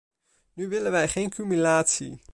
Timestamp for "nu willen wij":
0.53-1.07